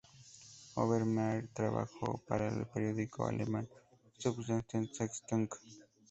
Obermaier 0.77 1.47
trabajó 1.53 2.19
para 2.27 2.47
el 2.47 2.65
periódico 2.65 3.27
alemán 3.27 3.69
Süddeutsche 4.17 4.89
Zeitung. 4.91 5.47